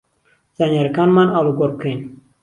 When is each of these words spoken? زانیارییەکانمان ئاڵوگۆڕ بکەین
زانیارییەکانمان 0.57 1.27
ئاڵوگۆڕ 1.31 1.71
بکەین 1.75 1.99